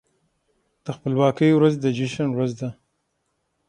[0.83, 2.69] د خپلواکۍ ورځ د جشن ورځ ده.